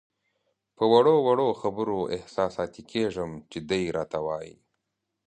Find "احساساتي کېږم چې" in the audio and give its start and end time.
2.17-3.59